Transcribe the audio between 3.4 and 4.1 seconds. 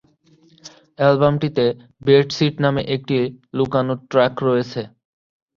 লুকানো